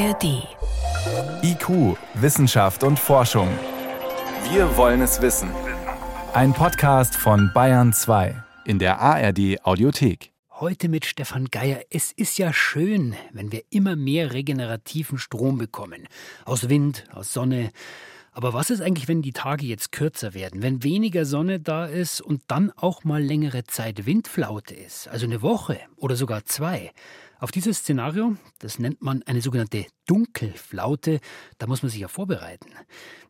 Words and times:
ARD. 0.00 0.48
IQ, 1.42 1.98
Wissenschaft 2.14 2.84
und 2.84 2.98
Forschung. 2.98 3.48
Wir 4.50 4.74
wollen 4.78 5.02
es 5.02 5.20
wissen. 5.20 5.50
Ein 6.32 6.54
Podcast 6.54 7.14
von 7.14 7.50
Bayern 7.52 7.92
2 7.92 8.42
in 8.64 8.78
der 8.78 8.98
ARD 8.98 9.62
Audiothek. 9.62 10.32
Heute 10.52 10.88
mit 10.88 11.04
Stefan 11.04 11.46
Geier. 11.50 11.82
Es 11.90 12.12
ist 12.12 12.38
ja 12.38 12.54
schön, 12.54 13.14
wenn 13.32 13.52
wir 13.52 13.62
immer 13.68 13.94
mehr 13.94 14.32
regenerativen 14.32 15.18
Strom 15.18 15.58
bekommen. 15.58 16.08
Aus 16.46 16.70
Wind, 16.70 17.04
aus 17.12 17.34
Sonne. 17.34 17.70
Aber 18.32 18.54
was 18.54 18.70
ist 18.70 18.80
eigentlich, 18.80 19.08
wenn 19.08 19.22
die 19.22 19.32
Tage 19.32 19.66
jetzt 19.66 19.90
kürzer 19.90 20.34
werden, 20.34 20.62
wenn 20.62 20.84
weniger 20.84 21.24
Sonne 21.24 21.58
da 21.58 21.86
ist 21.86 22.20
und 22.20 22.42
dann 22.46 22.70
auch 22.70 23.02
mal 23.02 23.22
längere 23.22 23.64
Zeit 23.64 24.06
Windflaute 24.06 24.74
ist, 24.74 25.08
also 25.08 25.26
eine 25.26 25.42
Woche 25.42 25.80
oder 25.96 26.14
sogar 26.14 26.44
zwei? 26.44 26.92
Auf 27.40 27.50
dieses 27.50 27.78
Szenario, 27.78 28.36
das 28.58 28.78
nennt 28.78 29.00
man 29.00 29.22
eine 29.22 29.40
sogenannte 29.40 29.86
Dunkelflaute, 30.06 31.20
da 31.58 31.66
muss 31.66 31.82
man 31.82 31.90
sich 31.90 32.00
ja 32.00 32.08
vorbereiten. 32.08 32.68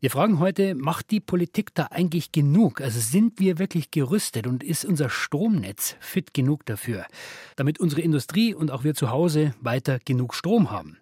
Wir 0.00 0.10
fragen 0.10 0.40
heute, 0.40 0.74
macht 0.74 1.12
die 1.12 1.20
Politik 1.20 1.74
da 1.74 1.86
eigentlich 1.92 2.32
genug? 2.32 2.80
Also 2.80 2.98
sind 2.98 3.38
wir 3.38 3.58
wirklich 3.60 3.92
gerüstet 3.92 4.48
und 4.48 4.64
ist 4.64 4.84
unser 4.84 5.08
Stromnetz 5.10 5.94
fit 6.00 6.34
genug 6.34 6.66
dafür, 6.66 7.06
damit 7.54 7.78
unsere 7.78 8.00
Industrie 8.00 8.52
und 8.52 8.72
auch 8.72 8.82
wir 8.82 8.94
zu 8.94 9.10
Hause 9.10 9.54
weiter 9.60 10.00
genug 10.04 10.34
Strom 10.34 10.72
haben? 10.72 10.98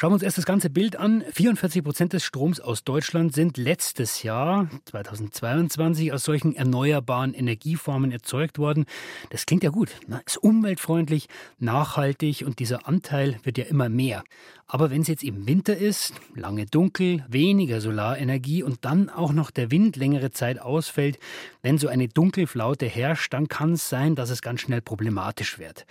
Schauen 0.00 0.12
wir 0.12 0.14
uns 0.14 0.22
erst 0.22 0.38
das 0.38 0.46
ganze 0.46 0.70
Bild 0.70 0.96
an. 0.96 1.22
44 1.30 1.84
Prozent 1.84 2.14
des 2.14 2.24
Stroms 2.24 2.58
aus 2.58 2.84
Deutschland 2.84 3.34
sind 3.34 3.58
letztes 3.58 4.22
Jahr, 4.22 4.70
2022, 4.86 6.14
aus 6.14 6.24
solchen 6.24 6.56
erneuerbaren 6.56 7.34
Energieformen 7.34 8.10
erzeugt 8.10 8.58
worden. 8.58 8.86
Das 9.28 9.44
klingt 9.44 9.62
ja 9.62 9.68
gut. 9.68 9.90
Ne? 10.06 10.22
Ist 10.24 10.38
umweltfreundlich, 10.38 11.28
nachhaltig 11.58 12.44
und 12.46 12.60
dieser 12.60 12.88
Anteil 12.88 13.38
wird 13.42 13.58
ja 13.58 13.64
immer 13.64 13.90
mehr. 13.90 14.24
Aber 14.66 14.90
wenn 14.90 15.02
es 15.02 15.08
jetzt 15.08 15.22
im 15.22 15.46
Winter 15.46 15.76
ist, 15.76 16.14
lange 16.34 16.64
dunkel, 16.64 17.26
weniger 17.28 17.82
Solarenergie 17.82 18.62
und 18.62 18.86
dann 18.86 19.10
auch 19.10 19.32
noch 19.32 19.50
der 19.50 19.70
Wind 19.70 19.96
längere 19.96 20.30
Zeit 20.30 20.62
ausfällt, 20.62 21.18
wenn 21.60 21.76
so 21.76 21.88
eine 21.88 22.08
Dunkelflaute 22.08 22.86
herrscht, 22.86 23.34
dann 23.34 23.48
kann 23.48 23.74
es 23.74 23.90
sein, 23.90 24.14
dass 24.14 24.30
es 24.30 24.40
ganz 24.40 24.62
schnell 24.62 24.80
problematisch 24.80 25.58
wird. 25.58 25.84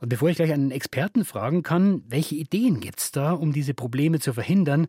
Und 0.00 0.08
bevor 0.08 0.30
ich 0.30 0.36
gleich 0.36 0.52
einen 0.52 0.70
Experten 0.70 1.24
fragen 1.24 1.62
kann, 1.62 2.02
welche 2.08 2.34
Ideen 2.34 2.80
gibt 2.80 3.00
es 3.00 3.12
da, 3.12 3.32
um 3.32 3.52
diese 3.52 3.74
Probleme 3.74 4.18
zu 4.18 4.32
verhindern, 4.32 4.86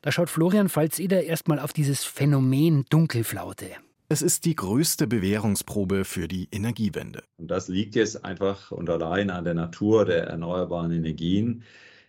da 0.00 0.10
schaut 0.10 0.30
Florian 0.30 0.68
Falzeder 0.68 1.22
erstmal 1.22 1.58
auf 1.58 1.72
dieses 1.72 2.04
Phänomen 2.04 2.84
Dunkelflaute. 2.88 3.66
Es 4.08 4.22
ist 4.22 4.44
die 4.44 4.54
größte 4.54 5.06
Bewährungsprobe 5.06 6.04
für 6.04 6.28
die 6.28 6.48
Energiewende. 6.50 7.22
Und 7.36 7.50
das 7.50 7.68
liegt 7.68 7.94
jetzt 7.94 8.24
einfach 8.24 8.70
und 8.70 8.88
allein 8.90 9.30
an 9.30 9.44
der 9.44 9.54
Natur 9.54 10.04
der 10.04 10.24
erneuerbaren 10.24 10.92
Energien, 10.92 11.62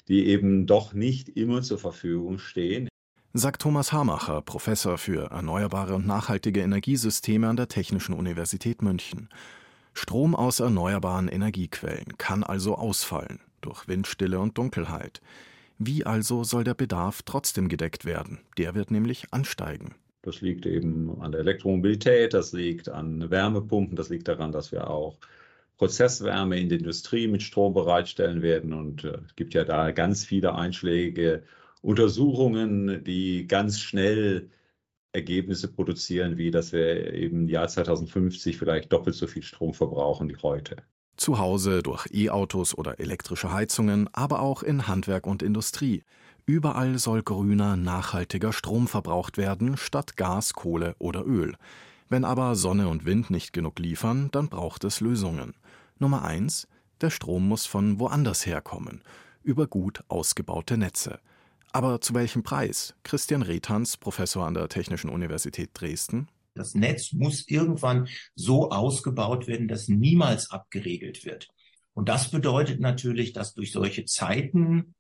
die 0.08 0.28
eben 0.28 0.66
doch 0.66 0.94
nicht 0.94 1.30
immer 1.30 1.62
zur 1.62 1.78
Verfügung 1.78 2.38
stehen. 2.38 2.88
Sagt 3.34 3.62
Thomas 3.64 3.92
Hamacher, 3.92 4.42
Professor 4.42 4.98
für 4.98 5.32
erneuerbare 5.32 5.96
und 5.96 6.08
nachhaltige 6.08 6.62
Energiesysteme 6.62 7.50
an 7.50 7.58
der 7.58 7.68
Technischen 7.68 8.14
Universität 8.14 8.82
München. 8.82 9.30
Strom 9.98 10.36
aus 10.36 10.60
erneuerbaren 10.60 11.30
Energiequellen 11.30 12.18
kann 12.18 12.44
also 12.44 12.76
ausfallen 12.76 13.40
durch 13.62 13.88
Windstille 13.88 14.40
und 14.40 14.58
Dunkelheit. 14.58 15.22
Wie 15.78 16.06
also 16.06 16.44
soll 16.44 16.66
der 16.66 16.74
Bedarf 16.74 17.22
trotzdem 17.24 17.70
gedeckt 17.70 18.04
werden? 18.04 18.40
Der 18.58 18.76
wird 18.76 18.92
nämlich 18.92 19.26
ansteigen. 19.32 19.96
Das 20.22 20.42
liegt 20.42 20.66
eben 20.66 21.22
an 21.22 21.32
der 21.32 21.42
Elektromobilität, 21.42 22.34
das 22.34 22.52
liegt 22.52 22.90
an 22.90 23.30
Wärmepumpen, 23.30 23.96
das 23.96 24.10
liegt 24.10 24.28
daran, 24.28 24.52
dass 24.52 24.74
wir 24.74 24.90
auch 24.90 25.18
Prozesswärme 25.78 26.60
in 26.60 26.68
der 26.68 26.80
Industrie 26.80 27.28
mit 27.28 27.42
Strom 27.42 27.74
bereitstellen 27.74 28.42
werden. 28.42 28.74
Und 28.74 29.06
äh, 29.06 29.20
es 29.26 29.36
gibt 29.36 29.54
ja 29.54 29.64
da 29.64 29.92
ganz 29.92 30.26
viele 30.26 30.56
einschlägige 30.56 31.44
Untersuchungen, 31.82 33.04
die 33.04 33.48
ganz 33.48 33.80
schnell 33.80 34.50
Ergebnisse 35.16 35.72
produzieren, 35.72 36.38
wie 36.38 36.52
dass 36.52 36.72
wir 36.72 37.14
im 37.14 37.48
Jahr 37.48 37.68
2050 37.68 38.58
vielleicht 38.58 38.94
doppelt 38.94 39.16
so 39.16 39.26
viel 39.26 39.42
Strom 39.42 39.74
verbrauchen 39.74 40.30
wie 40.30 40.38
heute. 40.38 40.78
Zu 41.18 41.40
Hause 41.40 41.82
durch 41.82 42.08
E-Autos 42.14 42.78
oder 42.78 43.00
elektrische 43.00 43.52
Heizungen, 43.52 44.10
aber 44.14 44.42
auch 44.42 44.64
in 44.64 44.88
Handwerk 44.88 45.26
und 45.26 45.42
Industrie. 45.42 46.04
Überall 46.46 47.00
soll 47.00 47.24
grüner, 47.24 47.78
nachhaltiger 47.78 48.52
Strom 48.52 48.88
verbraucht 48.88 49.38
werden, 49.38 49.78
statt 49.78 50.18
Gas, 50.18 50.54
Kohle 50.54 50.96
oder 51.00 51.26
Öl. 51.26 51.56
Wenn 52.10 52.26
aber 52.26 52.56
Sonne 52.56 52.88
und 52.90 53.06
Wind 53.06 53.30
nicht 53.32 53.54
genug 53.54 53.80
liefern, 53.80 54.30
dann 54.32 54.50
braucht 54.50 54.84
es 54.84 55.00
Lösungen. 55.00 55.56
Nummer 55.98 56.24
eins: 56.24 56.68
Der 57.02 57.10
Strom 57.10 57.48
muss 57.48 57.66
von 57.66 58.00
woanders 58.00 58.46
herkommen, 58.46 59.02
über 59.42 59.66
gut 59.68 60.04
ausgebaute 60.10 60.78
Netze. 60.78 61.20
Aber 61.76 62.00
zu 62.00 62.14
welchem 62.14 62.42
Preis? 62.42 62.96
Christian 63.04 63.42
Rethans, 63.42 63.98
Professor 63.98 64.46
an 64.48 64.54
der 64.54 64.70
Technischen 64.70 65.10
Universität 65.10 65.72
Dresden. 65.74 66.30
Das 66.54 66.74
Netz 66.74 67.12
muss 67.12 67.50
irgendwann 67.50 68.08
so 68.34 68.72
ausgebaut 68.72 69.46
werden, 69.48 69.68
dass 69.68 69.90
niemals 69.90 70.52
abgeregelt 70.52 71.26
wird. 71.26 71.50
Und 71.94 72.08
das 72.08 72.32
bedeutet 72.32 72.80
natürlich, 72.80 73.34
dass 73.34 73.56
durch 73.56 73.74
solche 73.74 74.06
Zeiten, 74.06 74.96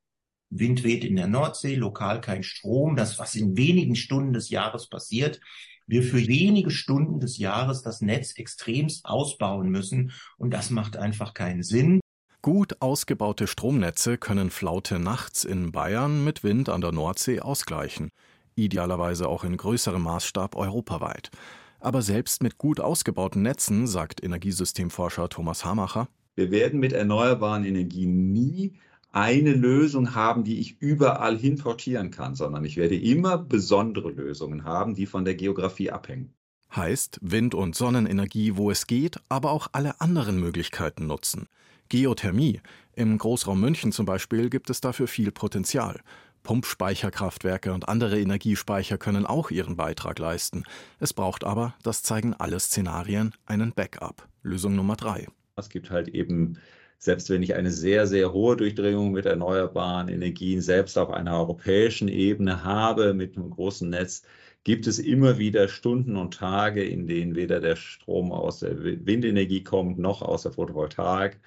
Wind 0.49 0.83
weht 0.83 1.05
in 1.05 1.15
der 1.15 1.27
Nordsee, 1.27 1.75
lokal 1.75 2.19
kein 2.19 2.43
Strom, 2.43 2.97
das, 2.97 3.19
was 3.19 3.35
in 3.35 3.55
wenigen 3.55 3.95
Stunden 3.95 4.33
des 4.33 4.49
Jahres 4.49 4.89
passiert, 4.89 5.39
wir 5.87 6.03
für 6.03 6.27
wenige 6.27 6.71
Stunden 6.71 7.21
des 7.21 7.37
Jahres 7.37 7.83
das 7.83 8.01
Netz 8.01 8.33
extremst 8.35 9.05
ausbauen 9.05 9.69
müssen. 9.69 10.11
Und 10.35 10.51
das 10.51 10.71
macht 10.71 10.97
einfach 10.97 11.33
keinen 11.33 11.63
Sinn. 11.63 12.01
Gut 12.45 12.79
ausgebaute 12.79 13.47
Stromnetze 13.47 14.19
können 14.19 14.51
Flaute 14.51 14.99
nachts 14.99 15.45
in 15.45 15.71
Bayern 15.71 16.23
mit 16.23 16.43
Wind 16.43 16.69
an 16.69 16.79
der 16.79 16.91
Nordsee 16.91 17.39
ausgleichen, 17.39 18.09
idealerweise 18.53 19.27
auch 19.27 19.43
in 19.43 19.57
größerem 19.57 20.03
Maßstab 20.03 20.55
europaweit. 20.55 21.31
Aber 21.79 22.03
selbst 22.03 22.43
mit 22.43 22.59
gut 22.59 22.79
ausgebauten 22.79 23.41
Netzen, 23.41 23.87
sagt 23.87 24.23
Energiesystemforscher 24.23 25.27
Thomas 25.29 25.65
Hamacher, 25.65 26.07
wir 26.35 26.51
werden 26.51 26.79
mit 26.79 26.93
erneuerbaren 26.93 27.65
Energien 27.65 28.31
nie 28.31 28.73
eine 29.11 29.53
Lösung 29.53 30.13
haben, 30.13 30.43
die 30.43 30.59
ich 30.59 30.79
überall 30.79 31.43
importieren 31.43 32.11
kann, 32.11 32.35
sondern 32.35 32.63
ich 32.63 32.77
werde 32.77 32.95
immer 32.95 33.39
besondere 33.39 34.11
Lösungen 34.11 34.65
haben, 34.65 34.93
die 34.93 35.07
von 35.07 35.25
der 35.25 35.33
Geografie 35.33 35.89
abhängen. 35.89 36.35
Heißt 36.75 37.17
Wind- 37.23 37.55
und 37.55 37.73
Sonnenenergie, 37.73 38.55
wo 38.55 38.69
es 38.69 38.85
geht, 38.85 39.19
aber 39.29 39.49
auch 39.49 39.69
alle 39.71 39.99
anderen 39.99 40.39
Möglichkeiten 40.39 41.07
nutzen. 41.07 41.47
Geothermie. 41.89 42.61
Im 42.93 43.17
Großraum 43.17 43.59
München 43.59 43.91
zum 43.91 44.05
Beispiel 44.05 44.49
gibt 44.49 44.69
es 44.69 44.81
dafür 44.81 45.07
viel 45.07 45.31
Potenzial. 45.31 46.01
Pumpspeicherkraftwerke 46.43 47.73
und 47.73 47.89
andere 47.89 48.19
Energiespeicher 48.19 48.97
können 48.97 49.25
auch 49.25 49.51
ihren 49.51 49.75
Beitrag 49.75 50.19
leisten. 50.19 50.63
Es 50.99 51.11
braucht 51.11 51.43
aber, 51.43 51.75
das 51.83 52.03
zeigen 52.03 52.33
alle 52.33 52.59
Szenarien, 52.59 53.33
einen 53.45 53.73
Backup. 53.73 54.27
Lösung 54.43 54.75
Nummer 54.75 54.95
drei. 54.95 55.27
Es 55.57 55.69
gibt 55.69 55.89
halt 55.89 56.07
eben, 56.09 56.59
selbst 56.99 57.29
wenn 57.29 57.41
ich 57.41 57.55
eine 57.55 57.71
sehr, 57.71 58.05
sehr 58.05 58.31
hohe 58.31 58.55
Durchdringung 58.55 59.11
mit 59.11 59.25
erneuerbaren 59.25 60.07
Energien 60.07 60.61
selbst 60.61 60.97
auf 60.97 61.09
einer 61.09 61.37
europäischen 61.37 62.07
Ebene 62.07 62.63
habe, 62.63 63.13
mit 63.13 63.35
einem 63.35 63.49
großen 63.49 63.89
Netz, 63.89 64.21
gibt 64.63 64.87
es 64.87 64.99
immer 64.99 65.37
wieder 65.37 65.67
Stunden 65.67 66.15
und 66.15 66.35
Tage, 66.35 66.83
in 66.83 67.07
denen 67.07 67.35
weder 67.35 67.59
der 67.59 67.75
Strom 67.75 68.31
aus 68.31 68.59
der 68.59 68.83
Windenergie 68.83 69.63
kommt, 69.63 69.97
noch 69.97 70.21
aus 70.21 70.43
der 70.43 70.51
Photovoltaik. 70.51 71.39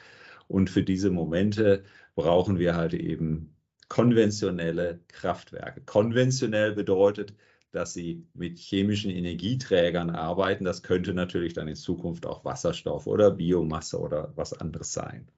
Und 0.49 0.71
für 0.71 0.83
diese 0.83 1.11
Momente 1.11 1.85
brauchen 2.15 2.59
wir 2.59 2.75
halt 2.75 2.95
eben 2.95 3.55
konventionelle 3.89 5.01
Kraftwerke. 5.09 5.83
Konventionell 5.83 6.73
bedeutet, 6.73 7.35
dass 7.71 7.93
sie 7.93 8.27
mit 8.35 8.59
chemischen 8.59 9.11
Energieträgern 9.11 10.11
arbeiten. 10.11 10.65
Das 10.65 10.83
könnte 10.83 11.15
natürlich 11.15 11.53
dann 11.53 11.69
in 11.69 11.77
Zukunft 11.77 12.27
auch 12.27 12.45
Wasserstoff 12.45 13.07
oder 13.07 13.31
Biomasse 13.31 13.99
oder 14.01 14.33
was 14.37 14.53
anderes 14.53 14.93
sein. 14.93 15.29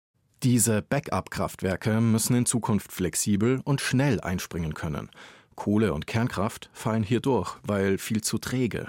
Diese 0.43 0.81
Backup-Kraftwerke 0.81 2.01
müssen 2.01 2.35
in 2.35 2.47
Zukunft 2.47 2.93
flexibel 2.93 3.61
und 3.65 3.81
schnell 3.81 4.21
einspringen 4.21 4.75
können. 4.75 5.11
Kohle 5.55 5.93
und 5.93 6.07
Kernkraft 6.07 6.71
fallen 6.73 7.03
hier 7.03 7.21
durch, 7.21 7.59
weil 7.63 7.99
viel 7.99 8.23
zu 8.23 8.39
träge. 8.39 8.89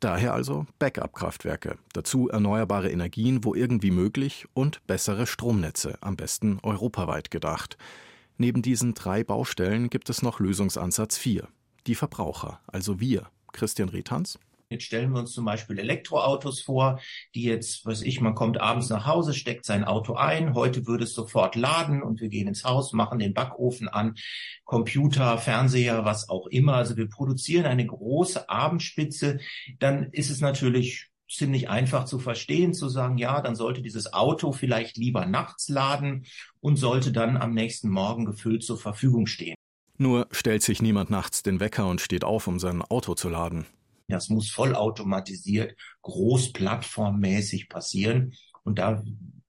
Daher 0.00 0.32
also 0.32 0.66
Backup-Kraftwerke, 0.78 1.76
dazu 1.92 2.30
erneuerbare 2.30 2.90
Energien, 2.90 3.44
wo 3.44 3.54
irgendwie 3.54 3.90
möglich 3.90 4.46
und 4.54 4.84
bessere 4.86 5.26
Stromnetze, 5.26 5.98
am 6.00 6.16
besten 6.16 6.58
europaweit 6.62 7.30
gedacht. 7.30 7.76
Neben 8.38 8.62
diesen 8.62 8.94
drei 8.94 9.22
Baustellen 9.24 9.90
gibt 9.90 10.08
es 10.08 10.22
noch 10.22 10.40
Lösungsansatz 10.40 11.18
4, 11.18 11.46
die 11.86 11.94
Verbraucher, 11.94 12.60
also 12.66 12.98
wir. 12.98 13.26
Christian 13.52 13.88
Riethans. 13.88 14.38
Jetzt 14.72 14.84
stellen 14.84 15.10
wir 15.10 15.18
uns 15.18 15.32
zum 15.32 15.44
Beispiel 15.44 15.80
Elektroautos 15.80 16.60
vor, 16.60 17.00
die 17.34 17.42
jetzt, 17.42 17.84
weiß 17.84 18.02
ich, 18.02 18.20
man 18.20 18.36
kommt 18.36 18.60
abends 18.60 18.88
nach 18.88 19.04
Hause, 19.04 19.34
steckt 19.34 19.66
sein 19.66 19.82
Auto 19.82 20.14
ein, 20.14 20.54
heute 20.54 20.86
würde 20.86 21.02
es 21.02 21.12
sofort 21.12 21.56
laden 21.56 22.04
und 22.04 22.20
wir 22.20 22.28
gehen 22.28 22.46
ins 22.46 22.62
Haus, 22.62 22.92
machen 22.92 23.18
den 23.18 23.34
Backofen 23.34 23.88
an, 23.88 24.14
Computer, 24.64 25.38
Fernseher, 25.38 26.04
was 26.04 26.28
auch 26.28 26.46
immer. 26.46 26.74
Also 26.74 26.96
wir 26.96 27.08
produzieren 27.08 27.66
eine 27.66 27.84
große 27.84 28.48
Abendspitze. 28.48 29.40
Dann 29.80 30.10
ist 30.12 30.30
es 30.30 30.40
natürlich 30.40 31.08
ziemlich 31.28 31.68
einfach 31.68 32.04
zu 32.04 32.20
verstehen, 32.20 32.72
zu 32.72 32.88
sagen, 32.88 33.18
ja, 33.18 33.40
dann 33.40 33.56
sollte 33.56 33.82
dieses 33.82 34.12
Auto 34.12 34.52
vielleicht 34.52 34.96
lieber 34.96 35.26
nachts 35.26 35.68
laden 35.68 36.26
und 36.60 36.76
sollte 36.76 37.10
dann 37.10 37.36
am 37.36 37.54
nächsten 37.54 37.88
Morgen 37.88 38.24
gefüllt 38.24 38.62
zur 38.62 38.78
Verfügung 38.78 39.26
stehen. 39.26 39.56
Nur 39.98 40.28
stellt 40.30 40.62
sich 40.62 40.80
niemand 40.80 41.10
nachts 41.10 41.42
den 41.42 41.58
Wecker 41.58 41.88
und 41.88 42.00
steht 42.00 42.22
auf, 42.22 42.46
um 42.46 42.60
sein 42.60 42.82
Auto 42.82 43.14
zu 43.14 43.28
laden. 43.28 43.66
Das 44.10 44.28
muss 44.28 44.50
vollautomatisiert, 44.50 45.76
großplattformmäßig 46.02 47.68
passieren. 47.68 48.34
Und 48.62 48.78
da 48.78 49.02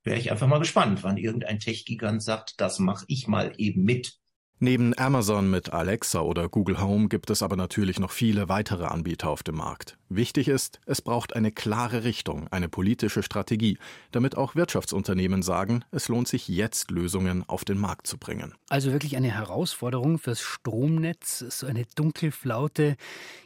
wäre 0.03 0.19
ich 0.19 0.31
einfach 0.31 0.47
mal 0.47 0.59
gespannt, 0.59 1.03
wann 1.03 1.17
irgendein 1.17 1.59
Tech-Gigant 1.59 2.23
sagt, 2.23 2.59
das 2.61 2.79
mache 2.79 3.05
ich 3.07 3.27
mal 3.27 3.53
eben 3.57 3.83
mit. 3.83 4.17
Neben 4.59 4.97
Amazon 4.97 5.49
mit 5.49 5.73
Alexa 5.73 6.21
oder 6.21 6.47
Google 6.47 6.79
Home 6.79 7.09
gibt 7.09 7.29
es 7.31 7.41
aber 7.41 7.55
natürlich 7.55 7.99
noch 7.99 8.11
viele 8.11 8.47
weitere 8.47 8.85
Anbieter 8.85 9.29
auf 9.29 9.43
dem 9.43 9.55
Markt. 9.55 9.97
Wichtig 10.13 10.49
ist, 10.49 10.81
es 10.85 11.01
braucht 11.01 11.37
eine 11.37 11.53
klare 11.53 12.03
Richtung, 12.03 12.49
eine 12.49 12.67
politische 12.67 13.23
Strategie, 13.23 13.77
damit 14.11 14.35
auch 14.35 14.55
Wirtschaftsunternehmen 14.55 15.41
sagen, 15.41 15.85
es 15.91 16.09
lohnt 16.09 16.27
sich 16.27 16.49
jetzt 16.49 16.91
Lösungen 16.91 17.47
auf 17.47 17.63
den 17.63 17.77
Markt 17.77 18.07
zu 18.07 18.17
bringen. 18.17 18.53
Also 18.67 18.91
wirklich 18.91 19.15
eine 19.15 19.31
Herausforderung 19.31 20.19
fürs 20.19 20.41
Stromnetz, 20.41 21.39
so 21.39 21.65
eine 21.65 21.85
Dunkelflaute. 21.95 22.97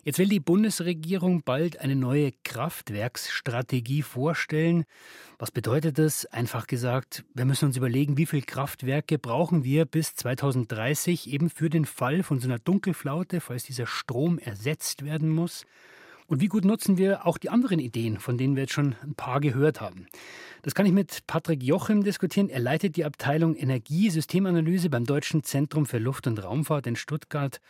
Jetzt 0.03 0.17
will 0.17 0.27
die 0.27 0.39
Bundesregierung 0.39 1.43
bald 1.43 1.79
eine 1.81 1.95
neue 1.95 2.31
Kraftwerksstrategie 2.43 4.01
vorstellen. 4.01 4.85
Was 5.37 5.51
bedeutet 5.51 5.99
das? 5.99 6.25
Einfach 6.25 6.65
gesagt, 6.65 7.25
wir 7.35 7.45
müssen 7.45 7.65
uns 7.65 7.77
überlegen, 7.77 8.17
wie 8.17 8.25
viele 8.25 8.41
Kraftwerke 8.41 9.19
brauchen 9.19 9.63
wir 9.63 9.85
bis 9.85 10.15
2030 10.15 11.29
eben 11.29 11.51
für 11.51 11.69
den 11.69 11.85
Fall 11.85 12.23
von 12.23 12.39
so 12.39 12.47
einer 12.47 12.57
Dunkelflaute, 12.57 13.39
falls 13.39 13.65
dieser 13.65 13.85
Strom 13.85 14.39
ersetzt 14.39 15.05
werden 15.05 15.29
muss. 15.29 15.67
Und 16.27 16.41
wie 16.41 16.47
gut 16.47 16.65
nutzen 16.65 16.97
wir 16.97 17.27
auch 17.27 17.37
die 17.37 17.49
anderen 17.49 17.79
Ideen, 17.79 18.19
von 18.19 18.37
denen 18.37 18.55
wir 18.55 18.63
jetzt 18.63 18.73
schon 18.73 18.95
ein 19.03 19.13
paar 19.13 19.39
gehört 19.39 19.79
haben? 19.79 20.07
Das 20.63 20.73
kann 20.73 20.87
ich 20.87 20.91
mit 20.91 21.27
Patrick 21.27 21.61
Jochem 21.61 22.03
diskutieren. 22.03 22.49
Er 22.49 22.59
leitet 22.59 22.95
die 22.95 23.05
Abteilung 23.05 23.55
Energiesystemanalyse 23.55 24.89
beim 24.89 25.05
Deutschen 25.05 25.43
Zentrum 25.43 25.85
für 25.85 25.99
Luft- 25.99 26.25
und 26.25 26.43
Raumfahrt 26.43 26.87
in 26.87 26.95
Stuttgart. 26.95 27.61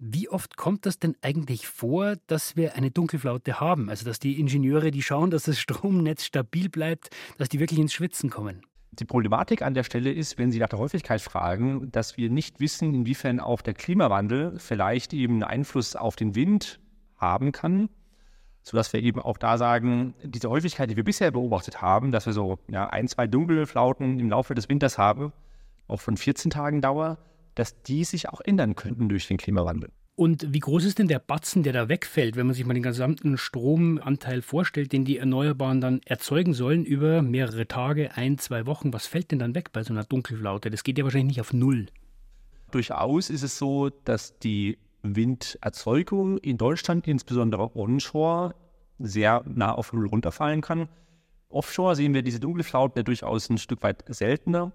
Wie 0.00 0.28
oft 0.28 0.56
kommt 0.56 0.86
das 0.86 0.98
denn 0.98 1.14
eigentlich 1.22 1.68
vor, 1.68 2.16
dass 2.26 2.56
wir 2.56 2.74
eine 2.74 2.90
Dunkelflaute 2.90 3.60
haben? 3.60 3.88
Also, 3.88 4.04
dass 4.04 4.18
die 4.18 4.40
Ingenieure, 4.40 4.90
die 4.90 5.02
schauen, 5.02 5.30
dass 5.30 5.44
das 5.44 5.60
Stromnetz 5.60 6.24
stabil 6.24 6.68
bleibt, 6.68 7.10
dass 7.38 7.48
die 7.48 7.60
wirklich 7.60 7.78
ins 7.78 7.92
Schwitzen 7.92 8.28
kommen? 8.28 8.62
Die 8.90 9.04
Problematik 9.04 9.62
an 9.62 9.74
der 9.74 9.84
Stelle 9.84 10.12
ist, 10.12 10.36
wenn 10.36 10.50
Sie 10.50 10.58
nach 10.58 10.68
der 10.68 10.80
Häufigkeit 10.80 11.20
fragen, 11.20 11.90
dass 11.92 12.16
wir 12.16 12.28
nicht 12.30 12.58
wissen, 12.58 12.92
inwiefern 12.92 13.38
auch 13.38 13.62
der 13.62 13.74
Klimawandel 13.74 14.58
vielleicht 14.58 15.12
eben 15.12 15.44
Einfluss 15.44 15.94
auf 15.94 16.16
den 16.16 16.34
Wind 16.34 16.80
haben 17.24 17.52
kann, 17.52 17.88
sodass 18.62 18.92
wir 18.92 19.02
eben 19.02 19.20
auch 19.20 19.38
da 19.38 19.58
sagen, 19.58 20.14
diese 20.22 20.48
Häufigkeit, 20.50 20.90
die 20.90 20.96
wir 20.96 21.04
bisher 21.04 21.30
beobachtet 21.30 21.82
haben, 21.82 22.12
dass 22.12 22.26
wir 22.26 22.32
so 22.32 22.58
ja, 22.68 22.88
ein, 22.88 23.08
zwei 23.08 23.26
Dunkelflauten 23.26 24.20
im 24.20 24.30
Laufe 24.30 24.54
des 24.54 24.68
Winters 24.68 24.98
haben, 24.98 25.32
auch 25.88 26.00
von 26.00 26.16
14 26.16 26.50
Tagen 26.50 26.80
Dauer, 26.80 27.18
dass 27.54 27.82
die 27.82 28.04
sich 28.04 28.28
auch 28.28 28.40
ändern 28.40 28.74
könnten 28.74 29.08
durch 29.08 29.28
den 29.28 29.36
Klimawandel. 29.36 29.90
Und 30.16 30.54
wie 30.54 30.60
groß 30.60 30.84
ist 30.84 31.00
denn 31.00 31.08
der 31.08 31.18
Batzen, 31.18 31.64
der 31.64 31.72
da 31.72 31.88
wegfällt, 31.88 32.36
wenn 32.36 32.46
man 32.46 32.54
sich 32.54 32.64
mal 32.64 32.74
den 32.74 32.84
gesamten 32.84 33.36
Stromanteil 33.36 34.42
vorstellt, 34.42 34.92
den 34.92 35.04
die 35.04 35.18
Erneuerbaren 35.18 35.80
dann 35.80 36.00
erzeugen 36.04 36.54
sollen 36.54 36.84
über 36.84 37.20
mehrere 37.20 37.66
Tage, 37.66 38.16
ein, 38.16 38.38
zwei 38.38 38.64
Wochen? 38.66 38.92
Was 38.92 39.08
fällt 39.08 39.32
denn 39.32 39.40
dann 39.40 39.56
weg 39.56 39.72
bei 39.72 39.82
so 39.82 39.92
einer 39.92 40.04
Dunkelflaute? 40.04 40.70
Das 40.70 40.84
geht 40.84 40.98
ja 40.98 41.04
wahrscheinlich 41.04 41.36
nicht 41.36 41.40
auf 41.40 41.52
Null. 41.52 41.86
Durchaus 42.70 43.28
ist 43.28 43.42
es 43.42 43.58
so, 43.58 43.90
dass 44.04 44.38
die 44.38 44.78
Winderzeugung 45.04 46.38
in 46.38 46.56
Deutschland, 46.56 47.06
insbesondere 47.06 47.76
onshore, 47.76 48.54
sehr 48.98 49.42
nah 49.46 49.72
auf 49.72 49.92
Null 49.92 50.06
runterfallen 50.06 50.60
kann. 50.60 50.88
Offshore 51.48 51.94
sehen 51.94 52.14
wir 52.14 52.22
diese 52.22 52.40
Dunkelflauten 52.40 52.98
ja 52.98 53.02
durchaus 53.02 53.50
ein 53.50 53.58
Stück 53.58 53.82
weit 53.82 54.04
seltener. 54.08 54.72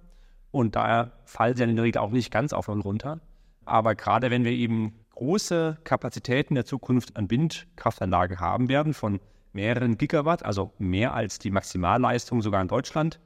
Und 0.51 0.75
daher 0.75 1.11
fallen 1.25 1.55
sie 1.55 1.63
in 1.63 1.75
der 1.75 1.85
Regel 1.85 1.99
auch 1.99 2.11
nicht 2.11 2.31
ganz 2.31 2.53
auf 2.53 2.67
Null 2.67 2.81
runter. 2.81 3.19
Aber 3.65 3.95
gerade 3.95 4.31
wenn 4.31 4.45
wir 4.45 4.51
eben 4.51 4.93
große 5.15 5.77
Kapazitäten 5.83 6.55
der 6.55 6.65
Zukunft 6.65 7.17
an 7.17 7.29
Windkraftanlagen 7.29 8.39
haben 8.39 8.69
werden, 8.69 8.93
von 8.93 9.19
mehreren 9.51 9.97
Gigawatt, 9.97 10.45
also 10.45 10.73
mehr 10.77 11.13
als 11.13 11.39
die 11.39 11.51
Maximalleistung 11.51 12.41
sogar 12.41 12.61
in 12.61 12.67
Deutschland, 12.67 13.19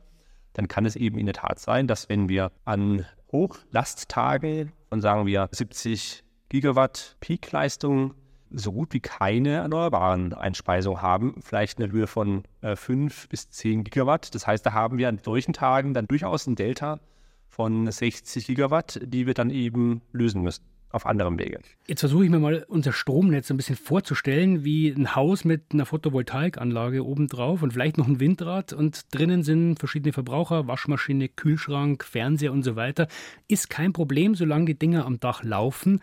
dann 0.53 0.67
kann 0.67 0.85
es 0.85 0.95
eben 0.95 1.17
in 1.17 1.25
der 1.25 1.35
Tat 1.35 1.59
sein, 1.59 1.87
dass 1.87 2.09
wenn 2.09 2.29
wir 2.29 2.51
an 2.65 3.05
Hochlasttage 3.31 4.71
von 4.89 5.01
sagen 5.01 5.25
wir 5.25 5.49
70 5.51 6.22
Gigawatt 6.53 7.17
Peakleistung 7.19 8.13
so 8.51 8.73
gut 8.73 8.93
wie 8.93 8.99
keine 8.99 9.53
erneuerbaren 9.53 10.35
Einspeisung 10.35 11.01
haben, 11.01 11.41
vielleicht 11.41 11.79
eine 11.79 11.91
Höhe 11.91 12.05
von 12.05 12.43
äh, 12.61 12.75
5 12.75 13.27
bis 13.27 13.49
10 13.49 13.83
Gigawatt. 13.83 14.35
Das 14.35 14.45
heißt, 14.45 14.63
da 14.63 14.71
haben 14.71 14.99
wir 14.99 15.09
an 15.09 15.17
solchen 15.17 15.53
Tagen 15.53 15.95
dann 15.95 16.07
durchaus 16.07 16.45
ein 16.45 16.55
Delta 16.55 16.99
von 17.47 17.89
60 17.91 18.45
Gigawatt, 18.45 18.99
die 19.03 19.25
wir 19.25 19.33
dann 19.33 19.49
eben 19.49 20.03
lösen 20.11 20.43
müssen 20.43 20.63
auf 20.91 21.07
anderem 21.07 21.39
Wege. 21.39 21.59
Jetzt 21.87 22.01
versuche 22.01 22.25
ich 22.25 22.29
mir 22.29 22.37
mal 22.37 22.63
unser 22.67 22.93
Stromnetz 22.93 23.49
ein 23.49 23.57
bisschen 23.57 23.75
vorzustellen, 23.75 24.63
wie 24.63 24.89
ein 24.89 25.15
Haus 25.15 25.43
mit 25.43 25.73
einer 25.73 25.87
Photovoltaikanlage 25.87 27.03
obendrauf 27.03 27.63
und 27.63 27.73
vielleicht 27.73 27.97
noch 27.97 28.07
ein 28.07 28.19
Windrad 28.19 28.73
und 28.73 29.11
drinnen 29.11 29.41
sind 29.41 29.79
verschiedene 29.79 30.13
Verbraucher, 30.13 30.67
Waschmaschine, 30.67 31.29
Kühlschrank, 31.29 32.03
Fernseher 32.03 32.53
und 32.53 32.61
so 32.61 32.75
weiter. 32.75 33.07
Ist 33.47 33.71
kein 33.71 33.91
Problem, 33.91 34.35
solange 34.35 34.65
die 34.65 34.77
Dinger 34.77 35.07
am 35.07 35.19
Dach 35.19 35.43
laufen. 35.43 35.99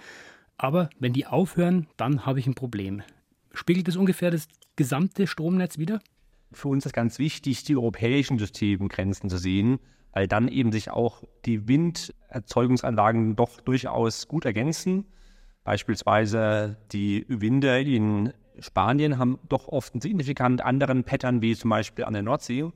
Aber 0.62 0.90
wenn 0.98 1.12
die 1.12 1.26
aufhören, 1.26 1.86
dann 1.96 2.26
habe 2.26 2.38
ich 2.38 2.46
ein 2.46 2.54
Problem. 2.54 3.02
Spiegelt 3.52 3.88
das 3.88 3.96
ungefähr 3.96 4.30
das 4.30 4.46
gesamte 4.76 5.26
Stromnetz 5.26 5.78
wieder? 5.78 6.00
Für 6.52 6.68
uns 6.68 6.84
ist 6.84 6.92
ganz 6.92 7.18
wichtig, 7.18 7.64
die 7.64 7.76
europäischen 7.76 8.38
Systemgrenzen 8.38 9.30
zu 9.30 9.38
sehen 9.38 9.78
weil 10.12 10.26
dann 10.26 10.48
eben 10.48 10.72
sich 10.72 10.90
auch 10.90 11.22
die 11.44 11.68
Winderzeugungsanlagen 11.68 13.36
doch 13.36 13.60
durchaus 13.60 14.28
gut 14.28 14.44
ergänzen. 14.44 15.06
Beispielsweise 15.64 16.76
die 16.92 17.24
Winde 17.28 17.80
in 17.80 18.32
Spanien 18.58 19.18
haben 19.18 19.38
doch 19.48 19.68
oft 19.68 19.94
einen 19.94 20.00
signifikant 20.00 20.62
anderen 20.62 21.04
Pattern 21.04 21.42
wie 21.42 21.54
zum 21.54 21.70
Beispiel 21.70 22.04
an 22.04 22.12
der 22.12 22.22
Nordsee. 22.22 22.70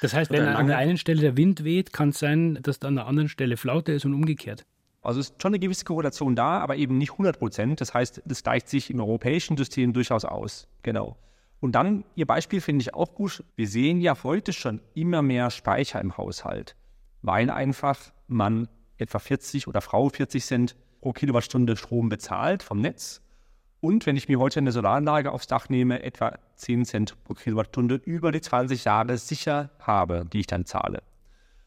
Das 0.00 0.14
heißt, 0.14 0.30
wenn 0.30 0.42
an 0.42 0.66
der 0.66 0.78
einen 0.78 0.98
Stelle 0.98 1.20
der 1.20 1.36
Wind 1.36 1.64
weht, 1.64 1.92
kann 1.92 2.10
es 2.10 2.18
sein, 2.18 2.58
dass 2.62 2.82
an 2.82 2.96
der 2.96 3.06
anderen 3.06 3.28
Stelle 3.28 3.56
Flaute 3.56 3.92
ist 3.92 4.04
und 4.04 4.14
umgekehrt. 4.14 4.64
Also 5.06 5.20
ist 5.20 5.40
schon 5.40 5.50
eine 5.50 5.60
gewisse 5.60 5.84
Korrelation 5.84 6.34
da, 6.34 6.58
aber 6.58 6.74
eben 6.74 6.98
nicht 6.98 7.12
100 7.12 7.38
Prozent. 7.38 7.80
Das 7.80 7.94
heißt, 7.94 8.22
das 8.24 8.42
gleicht 8.42 8.68
sich 8.68 8.90
im 8.90 8.98
europäischen 8.98 9.56
System 9.56 9.92
durchaus 9.92 10.24
aus. 10.24 10.66
Genau. 10.82 11.16
Und 11.60 11.76
dann, 11.76 12.04
Ihr 12.16 12.26
Beispiel 12.26 12.60
finde 12.60 12.82
ich 12.82 12.92
auch 12.92 13.14
gut. 13.14 13.44
Wir 13.54 13.68
sehen 13.68 14.00
ja 14.00 14.16
heute 14.24 14.52
schon 14.52 14.80
immer 14.94 15.22
mehr 15.22 15.50
Speicher 15.50 16.00
im 16.00 16.16
Haushalt, 16.16 16.74
weil 17.22 17.50
einfach 17.50 18.12
man 18.26 18.68
etwa 18.98 19.20
40 19.20 19.68
oder 19.68 19.80
Frau 19.80 20.08
40 20.08 20.44
Cent 20.44 20.76
pro 21.00 21.12
Kilowattstunde 21.12 21.76
Strom 21.76 22.08
bezahlt 22.08 22.64
vom 22.64 22.80
Netz. 22.80 23.22
Und 23.80 24.06
wenn 24.06 24.16
ich 24.16 24.28
mir 24.28 24.40
heute 24.40 24.58
eine 24.58 24.72
Solaranlage 24.72 25.30
aufs 25.30 25.46
Dach 25.46 25.68
nehme, 25.68 26.02
etwa 26.02 26.36
10 26.56 26.84
Cent 26.84 27.24
pro 27.24 27.34
Kilowattstunde 27.34 27.94
über 27.94 28.32
die 28.32 28.40
20 28.40 28.84
Jahre 28.84 29.18
sicher 29.18 29.70
habe, 29.78 30.26
die 30.32 30.40
ich 30.40 30.48
dann 30.48 30.66
zahle 30.66 31.04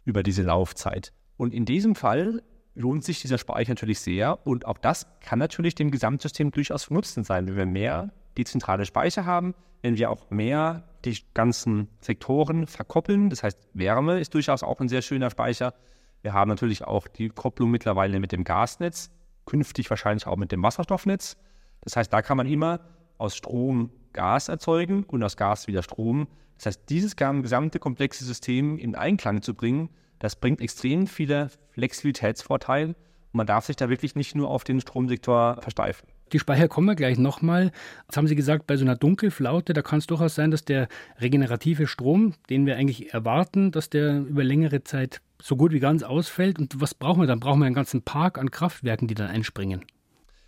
über 0.03 0.23
diese 0.23 0.43
Laufzeit. 0.43 1.13
Und 1.37 1.53
in 1.53 1.63
diesem 1.63 1.95
Fall 1.95 2.41
lohnt 2.79 3.03
sich 3.03 3.21
dieser 3.21 3.37
Speicher 3.37 3.71
natürlich 3.71 3.99
sehr. 3.99 4.45
Und 4.47 4.65
auch 4.65 4.77
das 4.77 5.05
kann 5.19 5.37
natürlich 5.37 5.75
dem 5.75 5.91
Gesamtsystem 5.91 6.51
durchaus 6.51 6.85
von 6.85 6.95
Nutzen 6.95 7.23
sein, 7.23 7.47
wenn 7.47 7.55
wir 7.55 7.65
mehr 7.65 8.13
dezentrale 8.37 8.85
Speicher 8.85 9.25
haben, 9.25 9.53
wenn 9.81 9.97
wir 9.97 10.09
auch 10.09 10.29
mehr 10.31 10.83
die 11.05 11.17
ganzen 11.33 11.89
Sektoren 11.99 12.67
verkoppeln. 12.67 13.29
Das 13.29 13.43
heißt, 13.43 13.59
Wärme 13.73 14.19
ist 14.19 14.33
durchaus 14.33 14.63
auch 14.63 14.79
ein 14.79 14.89
sehr 14.89 15.01
schöner 15.01 15.29
Speicher. 15.29 15.73
Wir 16.21 16.33
haben 16.33 16.49
natürlich 16.49 16.85
auch 16.85 17.07
die 17.07 17.29
Kopplung 17.29 17.69
mittlerweile 17.69 18.19
mit 18.19 18.31
dem 18.31 18.43
Gasnetz, 18.43 19.11
künftig 19.45 19.89
wahrscheinlich 19.89 20.25
auch 20.27 20.37
mit 20.37 20.51
dem 20.51 20.63
Wasserstoffnetz. 20.63 21.37
Das 21.81 21.95
heißt, 21.95 22.11
da 22.11 22.21
kann 22.21 22.37
man 22.37 22.47
immer 22.47 22.79
aus 23.17 23.35
Strom 23.35 23.91
Gas 24.13 24.47
erzeugen 24.47 25.03
und 25.03 25.21
aus 25.23 25.37
Gas 25.37 25.67
wieder 25.67 25.83
Strom. 25.83 26.27
Das 26.57 26.65
heißt, 26.65 26.89
dieses 26.89 27.15
gesamte 27.15 27.79
komplexe 27.79 28.25
System 28.25 28.77
in 28.77 28.95
Einklang 28.95 29.41
zu 29.41 29.53
bringen, 29.53 29.89
das 30.19 30.35
bringt 30.35 30.61
extrem 30.61 31.07
viele 31.07 31.49
Flexibilitätsvorteile 31.71 32.89
und 32.89 33.33
man 33.33 33.47
darf 33.47 33.65
sich 33.65 33.75
da 33.75 33.89
wirklich 33.89 34.15
nicht 34.15 34.35
nur 34.35 34.49
auf 34.49 34.63
den 34.63 34.81
Stromsektor 34.81 35.61
versteifen. 35.61 36.07
Die 36.31 36.39
Speicher 36.39 36.67
kommen 36.67 36.87
wir 36.87 36.95
gleich 36.95 37.17
nochmal. 37.17 37.71
Jetzt 38.03 38.17
haben 38.17 38.27
Sie 38.27 38.35
gesagt, 38.35 38.67
bei 38.67 38.77
so 38.77 38.85
einer 38.85 38.95
Dunkelflaute, 38.95 39.73
da 39.73 39.81
kann 39.81 39.99
es 39.99 40.07
durchaus 40.07 40.35
sein, 40.35 40.51
dass 40.51 40.63
der 40.63 40.87
regenerative 41.19 41.87
Strom, 41.87 42.35
den 42.49 42.65
wir 42.65 42.75
eigentlich 42.75 43.13
erwarten, 43.13 43.71
dass 43.71 43.89
der 43.89 44.19
über 44.19 44.43
längere 44.43 44.83
Zeit 44.83 45.21
so 45.41 45.55
gut 45.55 45.71
wie 45.71 45.79
ganz 45.79 46.03
ausfällt. 46.03 46.59
Und 46.59 46.79
was 46.79 46.93
brauchen 46.93 47.21
wir 47.21 47.27
dann? 47.27 47.39
Brauchen 47.39 47.59
wir 47.59 47.65
einen 47.65 47.75
ganzen 47.75 48.03
Park 48.03 48.37
an 48.37 48.51
Kraftwerken, 48.51 49.07
die 49.07 49.15
dann 49.15 49.29
einspringen? 49.29 49.85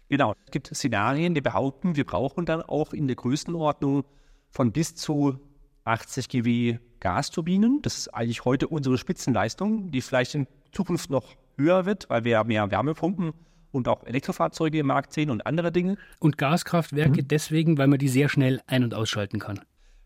Genau. 0.09 0.35
Es 0.45 0.51
gibt 0.51 0.67
Szenarien, 0.67 1.33
die 1.33 1.41
behaupten, 1.41 1.95
wir 1.95 2.05
brauchen 2.05 2.45
dann 2.45 2.61
auch 2.61 2.93
in 2.93 3.07
der 3.07 3.15
Größenordnung 3.15 4.03
von 4.49 4.71
bis 4.71 4.95
zu 4.95 5.39
80 5.85 6.29
GW 6.29 6.77
Gasturbinen. 6.99 7.81
Das 7.81 7.97
ist 7.97 8.07
eigentlich 8.09 8.45
heute 8.45 8.67
unsere 8.67 8.97
Spitzenleistung, 8.97 9.91
die 9.91 10.01
vielleicht 10.01 10.35
in 10.35 10.47
Zukunft 10.71 11.09
noch 11.09 11.35
höher 11.57 11.85
wird, 11.85 12.09
weil 12.09 12.23
wir 12.23 12.43
mehr 12.43 12.69
Wärmepumpen 12.71 13.33
und 13.71 13.87
auch 13.87 14.03
Elektrofahrzeuge 14.03 14.79
im 14.79 14.87
Markt 14.87 15.13
sehen 15.13 15.29
und 15.29 15.45
andere 15.45 15.71
Dinge. 15.71 15.97
Und 16.19 16.37
Gaskraftwerke 16.37 17.23
mhm. 17.23 17.27
deswegen, 17.27 17.77
weil 17.77 17.87
man 17.87 17.99
die 17.99 18.07
sehr 18.07 18.29
schnell 18.29 18.61
ein- 18.67 18.83
und 18.83 18.93
ausschalten 18.93 19.39
kann. 19.39 19.59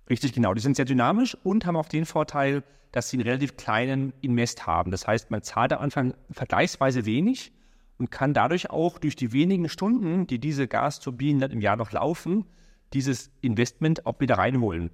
Richtig, 0.10 0.34
genau. 0.34 0.54
Die 0.54 0.62
sind 0.62 0.76
sehr 0.76 0.86
dynamisch 0.86 1.36
und 1.44 1.66
haben 1.66 1.76
auch 1.76 1.90
den 1.90 2.06
Vorteil, 2.06 2.64
dass 2.92 3.10
sie 3.10 3.18
einen 3.18 3.28
relativ 3.28 3.58
kleinen 3.58 4.14
Invest 4.22 4.68
haben. 4.68 4.92
Das 4.92 5.08
heißt, 5.08 5.32
man 5.32 5.42
zahlt 5.42 5.74
am 5.74 5.82
Anfang 5.82 6.14
vergleichsweise 6.32 7.06
wenig 7.06 7.52
und 7.98 8.12
kann 8.12 8.34
dadurch 8.34 8.70
auch 8.70 9.00
durch 9.00 9.16
die 9.16 9.34
wenigen 9.34 9.68
Stunden, 9.68 10.28
die 10.28 10.40
diese 10.40 10.68
Gasturbinen 10.68 11.42
dann 11.42 11.52
im 11.52 11.62
Jahr 11.62 11.76
noch 11.76 11.92
laufen, 11.92 12.46
dieses 12.94 13.32
Investment 13.42 14.06
auch 14.06 14.20
wieder 14.20 14.38
reinholen. 14.38 14.92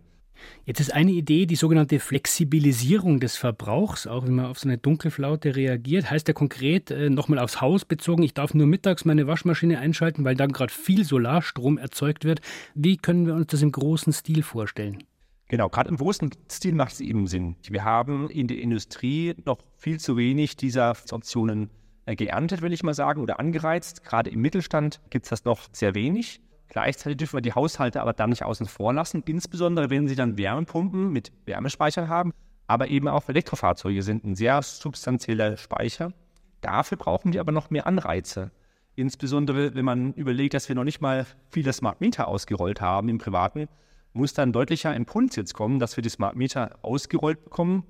Jetzt 0.66 0.80
ist 0.80 0.94
eine 0.94 1.12
Idee 1.12 1.46
die 1.46 1.56
sogenannte 1.56 2.00
Flexibilisierung 2.00 3.20
des 3.20 3.36
Verbrauchs, 3.36 4.08
auch 4.08 4.26
wenn 4.26 4.36
man 4.36 4.46
auf 4.46 4.60
so 4.60 4.68
eine 4.68 4.78
Dunkelflaute 4.78 5.56
reagiert. 5.56 6.10
Heißt 6.10 6.28
ja 6.28 6.34
konkret, 6.34 6.92
äh, 6.92 7.10
nochmal 7.10 7.40
aufs 7.40 7.62
Haus 7.62 7.86
bezogen, 7.86 8.24
ich 8.24 8.34
darf 8.34 8.54
nur 8.54 8.68
mittags 8.68 9.06
meine 9.06 9.28
Waschmaschine 9.28 9.80
einschalten, 9.80 10.24
weil 10.24 10.36
dann 10.36 10.52
gerade 10.52 10.72
viel 10.72 11.04
Solarstrom 11.04 11.78
erzeugt 11.78 12.26
wird. 12.26 12.42
Wie 12.76 12.98
können 12.98 13.26
wir 13.26 13.34
uns 13.34 13.48
das 13.48 13.62
im 13.62 13.72
großen 13.72 14.14
Stil 14.14 14.44
vorstellen? 14.44 15.04
Genau, 15.52 15.68
gerade 15.68 15.90
im 15.90 15.98
großen 15.98 16.32
Stil 16.50 16.74
macht 16.74 16.94
es 16.94 17.02
eben 17.02 17.28
Sinn. 17.28 17.58
Wir 17.68 17.84
haben 17.84 18.30
in 18.30 18.48
der 18.48 18.60
Industrie 18.60 19.36
noch 19.44 19.58
viel 19.78 20.00
zu 20.00 20.16
wenig 20.16 20.56
dieser 20.56 20.96
Optionen 21.12 21.70
äh, 22.06 22.16
geerntet, 22.16 22.62
will 22.62 22.72
ich 22.72 22.84
mal 22.84 22.94
sagen, 22.94 23.22
oder 23.22 23.40
angereizt. 23.40 24.04
Gerade 24.04 24.30
im 24.30 24.42
Mittelstand 24.42 25.02
gibt 25.10 25.26
es 25.26 25.30
das 25.30 25.44
noch 25.44 25.68
sehr 25.74 25.94
wenig. 25.94 26.40
Gleichzeitig 26.72 27.18
dürfen 27.18 27.36
wir 27.36 27.42
die 27.42 27.52
Haushalte 27.52 28.02
aber 28.02 28.14
dann 28.14 28.30
nicht 28.30 28.46
außen 28.46 28.66
vor 28.66 28.94
lassen, 28.94 29.24
insbesondere 29.26 29.90
wenn 29.90 30.08
sie 30.08 30.16
dann 30.16 30.38
Wärmepumpen 30.38 31.12
mit 31.12 31.34
Wärmespeichern 31.44 32.08
haben, 32.08 32.32
aber 32.66 32.88
eben 32.88 33.10
auch 33.10 33.28
Elektrofahrzeuge 33.28 34.02
sind 34.02 34.24
ein 34.24 34.36
sehr 34.36 34.62
substanzieller 34.62 35.58
Speicher. 35.58 36.14
Dafür 36.62 36.98
brauchen 36.98 37.34
wir 37.34 37.42
aber 37.42 37.52
noch 37.52 37.72
mehr 37.72 37.88
Anreize. 37.88 38.52
Insbesondere 38.96 39.76
wenn 39.76 39.84
man 39.84 40.14
überlegt, 40.14 40.54
dass 40.54 40.70
wir 40.70 40.76
noch 40.78 40.86
nicht 40.86 41.02
mal 41.02 41.26
viele 41.50 41.74
Smart 41.74 42.00
Meter 42.00 42.30
ausgerollt 42.30 42.80
haben 42.80 43.10
im 43.10 43.18
Privaten, 43.18 43.68
muss 44.14 44.34
dann 44.34 44.54
deutlicher 44.54 44.96
Impuls 44.96 45.36
jetzt 45.36 45.54
kommen, 45.54 45.78
dass 45.78 45.98
wir 45.98 46.04
die 46.04 46.10
Smart 46.10 46.38
Meter 46.38 46.80
ausgerollt 46.84 47.44
bekommen, 47.44 47.84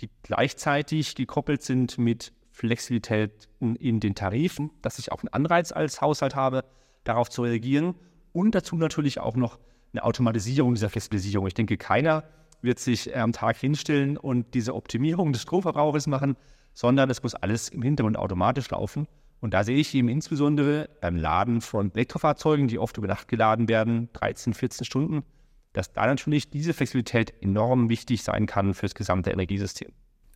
die 0.00 0.08
gleichzeitig 0.22 1.16
gekoppelt 1.16 1.62
sind 1.62 1.98
mit 1.98 2.32
Flexibilität 2.50 3.50
in 3.60 4.00
den 4.00 4.14
Tarifen, 4.14 4.70
dass 4.80 4.98
ich 4.98 5.12
auch 5.12 5.20
einen 5.20 5.34
Anreiz 5.34 5.70
als 5.70 6.00
Haushalt 6.00 6.34
habe, 6.34 6.64
darauf 7.04 7.28
zu 7.28 7.42
reagieren 7.42 7.94
und 8.32 8.54
dazu 8.54 8.76
natürlich 8.76 9.20
auch 9.20 9.36
noch 9.36 9.58
eine 9.92 10.04
Automatisierung 10.04 10.74
dieser 10.74 10.90
Flexibilisierung. 10.90 11.46
Ich 11.46 11.54
denke, 11.54 11.76
keiner 11.76 12.24
wird 12.62 12.78
sich 12.78 13.14
am 13.16 13.32
Tag 13.32 13.56
hinstellen 13.56 14.16
und 14.16 14.54
diese 14.54 14.74
Optimierung 14.74 15.32
des 15.32 15.42
Stromverbrauchs 15.42 16.06
machen, 16.06 16.36
sondern 16.74 17.10
es 17.10 17.22
muss 17.22 17.34
alles 17.34 17.68
im 17.68 17.82
Hintergrund 17.82 18.16
automatisch 18.16 18.70
laufen. 18.70 19.06
Und 19.40 19.52
da 19.54 19.64
sehe 19.64 19.76
ich 19.76 19.92
eben 19.94 20.08
insbesondere 20.08 20.88
beim 21.00 21.16
Laden 21.16 21.60
von 21.60 21.92
Elektrofahrzeugen, 21.92 22.68
die 22.68 22.78
oft 22.78 22.96
über 22.96 23.08
Nacht 23.08 23.26
geladen 23.26 23.68
werden, 23.68 24.08
13, 24.12 24.54
14 24.54 24.84
Stunden, 24.84 25.24
dass 25.72 25.92
da 25.92 26.06
natürlich 26.06 26.48
diese 26.48 26.72
Flexibilität 26.72 27.34
enorm 27.42 27.88
wichtig 27.88 28.22
sein 28.22 28.46
kann 28.46 28.72
für 28.72 28.86
das 28.86 28.94
gesamte 28.94 29.30
Energiesystem. 29.30 29.90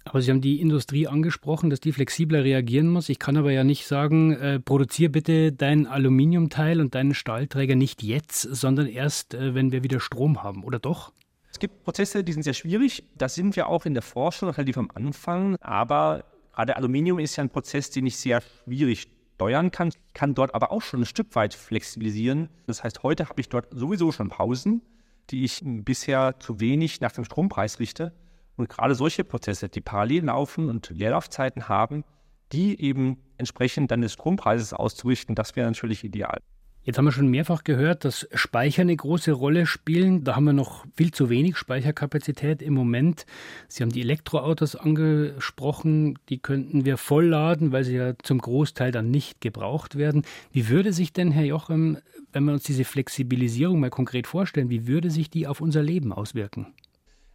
Aber 0.06 0.22
Sie 0.22 0.30
haben 0.30 0.40
die 0.40 0.60
Industrie 0.60 1.08
angesprochen, 1.08 1.68
dass 1.68 1.80
die 1.80 1.92
flexibler 1.92 2.44
reagieren 2.44 2.88
muss. 2.88 3.08
Ich 3.08 3.18
kann 3.18 3.36
aber 3.36 3.50
ja 3.50 3.64
nicht 3.64 3.86
sagen, 3.86 4.32
äh, 4.32 4.60
produziere 4.60 5.10
bitte 5.10 5.52
dein 5.52 5.86
Aluminiumteil 5.86 6.80
und 6.80 6.94
deinen 6.94 7.12
Stahlträger 7.12 7.74
nicht 7.74 8.04
jetzt, 8.04 8.40
sondern 8.40 8.86
erst, 8.86 9.34
äh, 9.34 9.54
wenn 9.54 9.72
wir 9.72 9.82
wieder 9.82 9.98
Strom 9.98 10.44
haben, 10.44 10.62
oder 10.62 10.78
doch? 10.78 11.12
Es 11.50 11.58
gibt 11.58 11.82
Prozesse, 11.82 12.22
die 12.22 12.32
sind 12.32 12.44
sehr 12.44 12.54
schwierig. 12.54 13.02
Da 13.16 13.28
sind 13.28 13.56
wir 13.56 13.66
auch 13.66 13.84
in 13.84 13.94
der 13.94 14.02
Forschung 14.02 14.50
relativ 14.50 14.78
am 14.78 14.90
Anfang. 14.94 15.56
Aber 15.60 16.24
gerade 16.52 16.76
Aluminium 16.76 17.18
ist 17.18 17.34
ja 17.36 17.42
ein 17.42 17.50
Prozess, 17.50 17.90
den 17.90 18.06
ich 18.06 18.16
sehr 18.16 18.42
schwierig 18.64 19.08
steuern 19.34 19.72
kann. 19.72 19.88
Ich 19.88 19.96
kann 20.14 20.34
dort 20.34 20.54
aber 20.54 20.70
auch 20.70 20.82
schon 20.82 21.00
ein 21.00 21.06
Stück 21.06 21.34
weit 21.34 21.52
flexibilisieren. 21.52 22.48
Das 22.66 22.84
heißt, 22.84 23.02
heute 23.02 23.28
habe 23.28 23.40
ich 23.40 23.48
dort 23.48 23.68
sowieso 23.72 24.12
schon 24.12 24.28
Pausen, 24.28 24.82
die 25.30 25.44
ich 25.44 25.62
bisher 25.64 26.38
zu 26.38 26.60
wenig 26.60 27.00
nach 27.00 27.12
dem 27.12 27.24
Strompreis 27.24 27.80
richte. 27.80 28.12
Und 28.56 28.68
gerade 28.68 28.94
solche 28.94 29.24
Prozesse, 29.24 29.68
die 29.68 29.80
parallel 29.80 30.24
laufen 30.24 30.68
und 30.68 30.90
Leerlaufzeiten 30.90 31.68
haben, 31.68 32.04
die 32.52 32.80
eben 32.80 33.18
entsprechend 33.38 33.90
dann 33.90 34.00
des 34.00 34.14
Strompreises 34.14 34.72
auszurichten, 34.72 35.34
das 35.34 35.56
wäre 35.56 35.66
natürlich 35.66 36.04
ideal. 36.04 36.40
Jetzt 36.86 36.98
haben 36.98 37.04
wir 37.04 37.12
schon 37.12 37.26
mehrfach 37.26 37.64
gehört, 37.64 38.04
dass 38.04 38.28
Speicher 38.32 38.82
eine 38.82 38.94
große 38.94 39.32
Rolle 39.32 39.66
spielen. 39.66 40.22
Da 40.22 40.36
haben 40.36 40.44
wir 40.44 40.52
noch 40.52 40.86
viel 40.94 41.10
zu 41.10 41.28
wenig 41.28 41.56
Speicherkapazität 41.56 42.62
im 42.62 42.74
Moment. 42.74 43.26
Sie 43.66 43.82
haben 43.82 43.90
die 43.90 44.02
Elektroautos 44.02 44.76
angesprochen, 44.76 46.16
die 46.28 46.38
könnten 46.38 46.84
wir 46.84 46.96
vollladen, 46.96 47.72
weil 47.72 47.82
sie 47.82 47.96
ja 47.96 48.12
zum 48.22 48.38
Großteil 48.38 48.92
dann 48.92 49.10
nicht 49.10 49.40
gebraucht 49.40 49.96
werden. 49.98 50.22
Wie 50.52 50.68
würde 50.68 50.92
sich 50.92 51.12
denn, 51.12 51.32
Herr 51.32 51.44
Jochem, 51.44 51.98
wenn 52.32 52.44
wir 52.44 52.52
uns 52.52 52.62
diese 52.62 52.84
Flexibilisierung 52.84 53.80
mal 53.80 53.90
konkret 53.90 54.28
vorstellen, 54.28 54.70
wie 54.70 54.86
würde 54.86 55.10
sich 55.10 55.28
die 55.28 55.48
auf 55.48 55.60
unser 55.60 55.82
Leben 55.82 56.12
auswirken? 56.12 56.72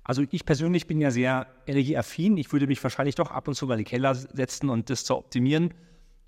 Also 0.04 0.24
ich 0.32 0.46
persönlich 0.46 0.88
bin 0.88 1.00
ja 1.00 1.12
sehr 1.12 1.48
energieaffin. 1.68 2.38
Ich 2.38 2.52
würde 2.52 2.68
mich 2.68 2.84
wahrscheinlich 2.84 3.16
doch 3.16 3.32
ab 3.32 3.48
und 3.48 3.54
zu 3.54 3.68
mal 3.68 3.74
in 3.74 3.80
den 3.80 3.86
Keller 3.86 4.16
setzen 4.16 4.70
und 4.70 4.90
das 4.90 5.06
zu 5.06 5.16
optimieren. 5.16 5.74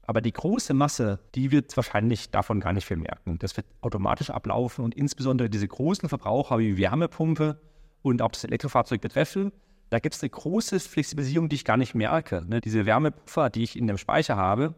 Aber 0.06 0.22
die 0.22 0.34
große 0.34 0.74
Masse, 0.74 1.20
die 1.34 1.51
wird 1.51 1.75
wahrscheinlich 1.77 2.30
davon 2.30 2.60
gar 2.60 2.74
nicht 2.74 2.86
viel 2.86 2.98
merken. 2.98 3.39
Das 3.39 3.56
wird 3.56 3.65
automatisch 3.82 4.30
ablaufen 4.30 4.84
und 4.84 4.96
insbesondere 4.96 5.50
diese 5.50 5.68
großen 5.68 6.10
Verbraucher 6.10 6.60
wie 6.60 6.77
Wärmepumpe 6.77 7.60
und 8.01 8.22
auch 8.22 8.32
das 8.32 8.44
Elektrofahrzeug 8.44 9.01
betreffen, 9.01 9.51
da 9.89 10.00
gibt 10.00 10.15
es 10.15 10.24
eine 10.24 10.32
große 10.32 10.80
Flexibilisierung, 10.80 11.50
die 11.50 11.56
ich 11.56 11.65
gar 11.65 11.77
nicht 11.77 11.94
merke. 11.94 12.44
Ne? 12.48 12.62
Diese 12.62 12.86
Wärmepuffer, 12.86 13.50
die 13.50 13.63
ich 13.63 13.77
in 13.77 13.88
dem 13.88 13.98
Speicher 13.98 14.36
habe, 14.36 14.74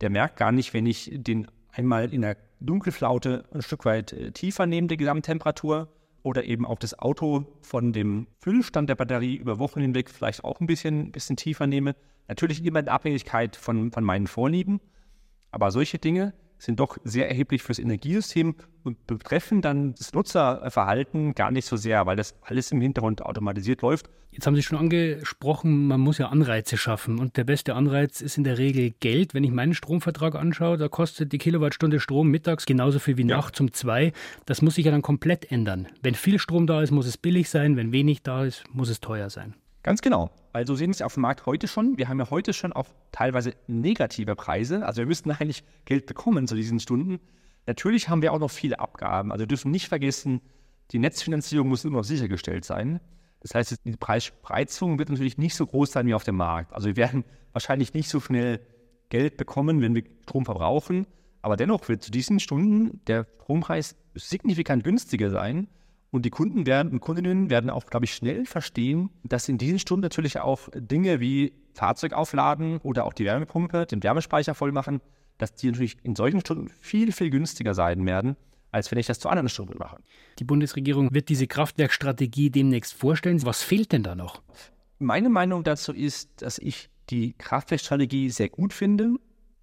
der 0.00 0.10
merkt 0.10 0.36
gar 0.36 0.52
nicht, 0.52 0.72
wenn 0.72 0.86
ich 0.86 1.10
den 1.12 1.48
einmal 1.72 2.12
in 2.14 2.22
der 2.22 2.36
Dunkelflaute 2.60 3.44
ein 3.52 3.62
Stück 3.62 3.84
weit 3.84 4.12
äh, 4.12 4.32
tiefer 4.32 4.66
nehme, 4.66 4.86
die 4.86 4.96
Gesamttemperatur, 4.96 5.88
oder 6.22 6.44
eben 6.44 6.66
auch 6.66 6.78
das 6.78 6.98
Auto 6.98 7.46
von 7.62 7.92
dem 7.92 8.26
Füllstand 8.38 8.88
der 8.88 8.94
Batterie 8.94 9.36
über 9.36 9.58
Wochen 9.58 9.80
hinweg 9.80 10.10
vielleicht 10.10 10.44
auch 10.44 10.60
ein 10.60 10.66
bisschen, 10.66 11.12
bisschen 11.12 11.36
tiefer 11.36 11.66
nehme. 11.66 11.94
Natürlich 12.28 12.64
immer 12.64 12.80
in 12.80 12.88
Abhängigkeit 12.88 13.56
von, 13.56 13.90
von 13.90 14.04
meinen 14.04 14.26
Vorlieben, 14.26 14.80
aber 15.50 15.70
solche 15.70 15.98
Dinge 15.98 16.34
sind 16.60 16.78
doch 16.78 16.98
sehr 17.04 17.28
erheblich 17.28 17.62
fürs 17.62 17.78
Energiesystem 17.78 18.54
und 18.84 19.06
betreffen 19.06 19.62
dann 19.62 19.94
das 19.94 20.12
Nutzerverhalten 20.12 21.34
gar 21.34 21.50
nicht 21.50 21.66
so 21.66 21.76
sehr, 21.76 22.06
weil 22.06 22.16
das 22.16 22.34
alles 22.42 22.70
im 22.72 22.80
Hintergrund 22.80 23.22
automatisiert 23.22 23.82
läuft. 23.82 24.08
Jetzt 24.32 24.46
haben 24.46 24.54
Sie 24.54 24.62
schon 24.62 24.78
angesprochen, 24.78 25.88
man 25.88 26.00
muss 26.00 26.18
ja 26.18 26.28
Anreize 26.28 26.76
schaffen 26.76 27.18
und 27.18 27.36
der 27.36 27.42
beste 27.42 27.74
Anreiz 27.74 28.20
ist 28.20 28.38
in 28.38 28.44
der 28.44 28.58
Regel 28.58 28.92
Geld. 29.00 29.34
Wenn 29.34 29.42
ich 29.42 29.50
meinen 29.50 29.74
Stromvertrag 29.74 30.36
anschaue, 30.36 30.76
da 30.76 30.88
kostet 30.88 31.32
die 31.32 31.38
Kilowattstunde 31.38 31.98
Strom 31.98 32.28
mittags 32.28 32.64
genauso 32.64 33.00
viel 33.00 33.16
wie 33.16 33.26
ja. 33.26 33.36
nachts 33.36 33.60
um 33.60 33.72
zwei. 33.72 34.12
Das 34.46 34.62
muss 34.62 34.76
sich 34.76 34.84
ja 34.84 34.92
dann 34.92 35.02
komplett 35.02 35.50
ändern. 35.50 35.88
Wenn 36.02 36.14
viel 36.14 36.38
Strom 36.38 36.68
da 36.68 36.80
ist, 36.80 36.92
muss 36.92 37.06
es 37.06 37.16
billig 37.16 37.50
sein. 37.50 37.76
Wenn 37.76 37.90
wenig 37.90 38.22
da 38.22 38.44
ist, 38.44 38.62
muss 38.72 38.88
es 38.88 39.00
teuer 39.00 39.30
sein. 39.30 39.54
Ganz 39.82 40.00
genau. 40.00 40.30
Also 40.52 40.74
sehen 40.74 40.92
Sie 40.92 41.04
auf 41.04 41.14
dem 41.14 41.22
Markt 41.22 41.46
heute 41.46 41.68
schon. 41.68 41.96
Wir 41.96 42.08
haben 42.08 42.18
ja 42.18 42.30
heute 42.30 42.52
schon 42.52 42.72
auch 42.72 42.86
teilweise 43.12 43.54
negative 43.68 44.34
Preise. 44.34 44.84
Also 44.84 45.00
wir 45.00 45.06
müssten 45.06 45.30
eigentlich 45.30 45.62
Geld 45.84 46.06
bekommen 46.06 46.48
zu 46.48 46.56
diesen 46.56 46.80
Stunden. 46.80 47.20
Natürlich 47.66 48.08
haben 48.08 48.22
wir 48.22 48.32
auch 48.32 48.38
noch 48.38 48.50
viele 48.50 48.80
Abgaben. 48.80 49.30
Also 49.30 49.42
wir 49.42 49.46
dürfen 49.46 49.70
nicht 49.70 49.88
vergessen, 49.88 50.40
die 50.90 50.98
Netzfinanzierung 50.98 51.68
muss 51.68 51.84
immer 51.84 51.98
noch 51.98 52.04
sichergestellt 52.04 52.64
sein. 52.64 53.00
Das 53.40 53.54
heißt, 53.54 53.76
die 53.84 53.96
Preisspreizung 53.96 54.98
wird 54.98 55.08
natürlich 55.08 55.38
nicht 55.38 55.54
so 55.54 55.66
groß 55.66 55.92
sein 55.92 56.06
wie 56.06 56.14
auf 56.14 56.24
dem 56.24 56.36
Markt. 56.36 56.72
Also 56.72 56.88
wir 56.88 56.96
werden 56.96 57.24
wahrscheinlich 57.52 57.94
nicht 57.94 58.08
so 58.08 58.20
schnell 58.20 58.60
Geld 59.08 59.36
bekommen, 59.36 59.80
wenn 59.80 59.94
wir 59.94 60.04
Strom 60.22 60.44
verbrauchen. 60.44 61.06
Aber 61.42 61.56
dennoch 61.56 61.88
wird 61.88 62.02
zu 62.02 62.10
diesen 62.10 62.38
Stunden 62.40 63.00
der 63.06 63.26
Strompreis 63.42 63.96
signifikant 64.14 64.84
günstiger 64.84 65.30
sein. 65.30 65.68
Und 66.10 66.24
die 66.24 66.30
Kunden 66.30 66.66
werden 66.66 66.90
und 66.90 67.00
Kundinnen 67.00 67.50
werden 67.50 67.70
auch, 67.70 67.86
glaube 67.86 68.04
ich, 68.04 68.14
schnell 68.14 68.44
verstehen, 68.44 69.10
dass 69.22 69.48
in 69.48 69.58
diesen 69.58 69.78
Stunden 69.78 70.02
natürlich 70.02 70.40
auch 70.40 70.68
Dinge 70.74 71.20
wie 71.20 71.52
Fahrzeug 71.74 72.12
aufladen 72.12 72.78
oder 72.78 73.04
auch 73.04 73.12
die 73.12 73.24
Wärmepumpe, 73.24 73.86
den 73.86 74.02
Wärmespeicher 74.02 74.54
voll 74.54 74.72
machen, 74.72 75.00
dass 75.38 75.54
die 75.54 75.70
natürlich 75.70 75.96
in 76.02 76.16
solchen 76.16 76.40
Stunden 76.40 76.68
viel, 76.80 77.12
viel 77.12 77.30
günstiger 77.30 77.74
sein 77.74 78.04
werden, 78.06 78.36
als 78.72 78.90
wenn 78.90 78.98
ich 78.98 79.06
das 79.06 79.20
zu 79.20 79.28
anderen 79.28 79.48
Stunden 79.48 79.78
mache. 79.78 79.98
Die 80.38 80.44
Bundesregierung 80.44 81.14
wird 81.14 81.28
diese 81.28 81.46
Kraftwerkstrategie 81.46 82.50
demnächst 82.50 82.92
vorstellen. 82.92 83.44
Was 83.44 83.62
fehlt 83.62 83.92
denn 83.92 84.02
da 84.02 84.14
noch? 84.14 84.42
Meine 84.98 85.30
Meinung 85.30 85.64
dazu 85.64 85.92
ist, 85.92 86.42
dass 86.42 86.58
ich 86.58 86.90
die 87.08 87.34
Kraftwerkstrategie 87.34 88.30
sehr 88.30 88.48
gut 88.48 88.72
finde. 88.72 89.14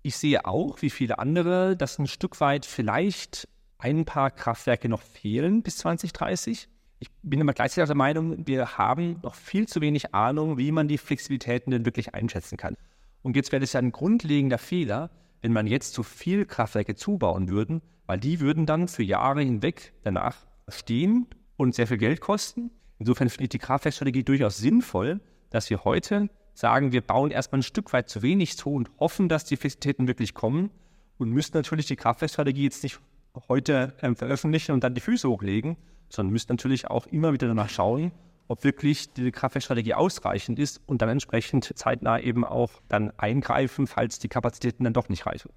Ich 0.02 0.18
sehe 0.18 0.46
auch, 0.46 0.82
wie 0.82 0.90
viele 0.90 1.20
andere, 1.20 1.76
dass 1.76 2.00
ein 2.00 2.08
Stück 2.08 2.40
weit 2.40 2.66
vielleicht 2.66 3.48
ein 3.80 4.06
paar 4.06 4.32
Kraftwerke 4.32 4.90
noch 4.90 5.02
fehlen 5.02 5.62
bis 5.62 5.78
2030. 5.78 6.68
Ich 7.00 7.10
bin 7.22 7.42
aber 7.42 7.54
gleichzeitig 7.54 7.88
der 7.88 7.96
Meinung, 7.96 8.48
wir 8.48 8.78
haben 8.78 9.20
noch 9.22 9.36
viel 9.36 9.68
zu 9.68 9.82
wenig 9.82 10.16
Ahnung, 10.16 10.58
wie 10.58 10.72
man 10.72 10.88
die 10.88 10.98
Flexibilitäten 10.98 11.72
denn 11.72 11.86
wirklich 11.86 12.16
einschätzen 12.16 12.58
kann. 12.58 12.76
Und 13.22 13.36
jetzt 13.36 13.52
wäre 13.52 13.64
es 13.64 13.74
ja 13.74 13.80
ein 13.80 13.92
grundlegender 13.92 14.58
Fehler, 14.58 15.12
wenn 15.42 15.54
man 15.54 15.68
jetzt 15.68 15.94
zu 15.94 16.02
viel 16.04 16.46
Kraftwerke 16.46 16.96
zubauen 16.96 17.50
würde, 17.50 17.82
weil 18.08 18.20
die 18.20 18.40
würden 18.40 18.66
dann 18.66 18.88
für 18.88 19.04
Jahre 19.04 19.42
hinweg 19.42 19.94
danach 20.04 20.38
stehen 20.68 21.28
und 21.56 21.76
sehr 21.76 21.88
viel 21.88 21.98
Geld 21.98 22.20
kosten. 22.22 22.72
Insofern 23.00 23.30
finde 23.30 23.44
ich 23.44 23.50
die 23.50 23.60
Kraftwerkstrategie 23.60 24.24
durchaus 24.24 24.58
sinnvoll, 24.58 25.20
dass 25.50 25.70
wir 25.70 25.84
heute 25.84 26.30
sagen, 26.54 26.92
wir 26.92 27.02
bauen 27.02 27.30
erstmal 27.30 27.60
ein 27.60 27.64
Stück 27.64 27.94
weit 27.94 28.10
zu 28.10 28.24
wenig 28.24 28.58
zu 28.58 28.72
und 28.72 28.90
hoffen, 29.00 29.30
dass 29.30 29.46
die 29.46 29.58
Flexibilitäten 29.58 30.08
wirklich 30.08 30.34
kommen 30.34 30.72
und 31.20 31.30
müssen 31.30 31.56
natürlich 31.56 31.86
die 31.86 31.96
Kraftwerkstrategie 31.96 32.64
jetzt 32.64 32.82
nicht 32.82 33.00
heute 33.48 33.94
ähm, 34.02 34.16
veröffentlichen 34.16 34.72
und 34.72 34.84
dann 34.84 34.94
die 34.94 35.02
Füße 35.02 35.30
hochlegen, 35.30 35.78
sondern 36.10 36.34
müsst 36.34 36.50
natürlich 36.50 36.88
auch 36.88 37.08
immer 37.08 37.34
wieder 37.34 37.48
danach 37.48 37.70
schauen, 37.70 38.12
ob 38.48 38.64
wirklich 38.64 39.14
die 39.14 39.32
Kraftwerkstrategie 39.32 39.94
ausreichend 39.94 40.60
ist 40.60 40.82
und 40.86 41.02
dann 41.02 41.10
entsprechend 41.10 41.72
zeitnah 41.76 42.20
eben 42.20 42.46
auch 42.46 42.72
dann 42.88 43.12
eingreifen, 43.18 43.88
falls 43.88 44.20
die 44.20 44.30
Kapazitäten 44.30 44.84
dann 44.84 44.94
doch 44.94 45.10
nicht 45.10 45.26
reichen. 45.26 45.52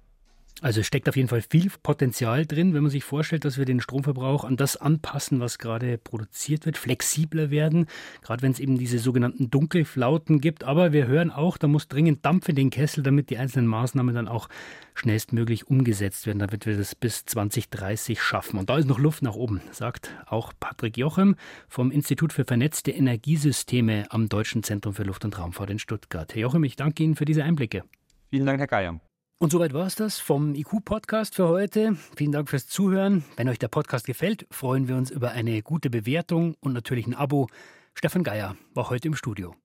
Also 0.61 0.81
es 0.81 0.87
steckt 0.87 1.09
auf 1.09 1.15
jeden 1.15 1.27
Fall 1.27 1.41
viel 1.41 1.71
Potenzial 1.81 2.45
drin, 2.45 2.75
wenn 2.75 2.83
man 2.83 2.91
sich 2.91 3.03
vorstellt, 3.03 3.45
dass 3.45 3.57
wir 3.57 3.65
den 3.65 3.81
Stromverbrauch 3.81 4.43
an 4.43 4.57
das 4.57 4.77
anpassen, 4.77 5.39
was 5.39 5.57
gerade 5.57 5.97
produziert 5.97 6.67
wird, 6.67 6.77
flexibler 6.77 7.49
werden, 7.49 7.87
gerade 8.21 8.43
wenn 8.43 8.51
es 8.51 8.59
eben 8.59 8.77
diese 8.77 8.99
sogenannten 8.99 9.49
Dunkelflauten 9.49 10.39
gibt. 10.39 10.63
Aber 10.63 10.93
wir 10.93 11.07
hören 11.07 11.31
auch, 11.31 11.57
da 11.57 11.67
muss 11.67 11.87
dringend 11.87 12.23
Dampf 12.23 12.47
in 12.47 12.55
den 12.55 12.69
Kessel, 12.69 13.01
damit 13.01 13.31
die 13.31 13.39
einzelnen 13.39 13.65
Maßnahmen 13.65 14.13
dann 14.13 14.27
auch 14.27 14.49
schnellstmöglich 14.93 15.67
umgesetzt 15.67 16.27
werden, 16.27 16.37
damit 16.37 16.67
wir 16.67 16.77
das 16.77 16.93
bis 16.93 17.25
2030 17.25 18.21
schaffen. 18.21 18.59
Und 18.59 18.69
da 18.69 18.77
ist 18.77 18.87
noch 18.87 18.99
Luft 18.99 19.23
nach 19.23 19.35
oben, 19.35 19.61
sagt 19.71 20.11
auch 20.27 20.53
Patrick 20.59 20.95
Jochem 20.95 21.37
vom 21.69 21.89
Institut 21.89 22.33
für 22.33 22.45
vernetzte 22.45 22.91
Energiesysteme 22.91 24.05
am 24.11 24.29
Deutschen 24.29 24.61
Zentrum 24.61 24.93
für 24.93 25.03
Luft- 25.03 25.25
und 25.25 25.39
Raumfahrt 25.39 25.71
in 25.71 25.79
Stuttgart. 25.79 26.35
Herr 26.35 26.41
Jochem, 26.41 26.63
ich 26.65 26.75
danke 26.75 27.01
Ihnen 27.01 27.15
für 27.15 27.25
diese 27.25 27.43
Einblicke. 27.43 27.83
Vielen 28.29 28.45
Dank, 28.45 28.59
Herr 28.59 28.67
Geier. 28.67 29.01
Und 29.41 29.51
soweit 29.51 29.73
war 29.73 29.87
es 29.87 29.95
das 29.95 30.19
vom 30.19 30.53
IQ-Podcast 30.53 31.33
für 31.33 31.47
heute. 31.47 31.97
Vielen 32.15 32.31
Dank 32.31 32.47
fürs 32.47 32.67
Zuhören. 32.67 33.23
Wenn 33.37 33.49
euch 33.49 33.57
der 33.57 33.69
Podcast 33.69 34.05
gefällt, 34.05 34.45
freuen 34.51 34.87
wir 34.87 34.95
uns 34.95 35.09
über 35.09 35.31
eine 35.31 35.63
gute 35.63 35.89
Bewertung 35.89 36.53
und 36.59 36.73
natürlich 36.73 37.07
ein 37.07 37.15
Abo. 37.15 37.47
Stefan 37.95 38.23
Geier 38.23 38.55
war 38.75 38.91
heute 38.91 39.07
im 39.07 39.15
Studio. 39.15 39.55